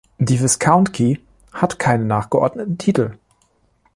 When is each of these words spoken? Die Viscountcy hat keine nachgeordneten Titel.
Die 0.17 0.41
Viscountcy 0.41 1.19
hat 1.53 1.77
keine 1.77 2.05
nachgeordneten 2.05 2.79
Titel. 2.79 3.19